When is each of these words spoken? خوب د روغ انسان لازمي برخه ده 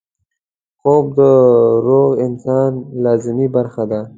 خوب 0.79 1.05
د 1.17 1.19
روغ 1.87 2.09
انسان 2.25 2.71
لازمي 3.03 3.47
برخه 3.55 3.83
ده 3.91 4.01